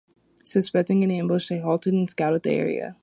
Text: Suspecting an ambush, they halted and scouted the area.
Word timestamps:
Suspecting 0.43 1.03
an 1.03 1.11
ambush, 1.11 1.47
they 1.47 1.59
halted 1.59 1.93
and 1.93 2.09
scouted 2.09 2.41
the 2.41 2.49
area. 2.49 2.97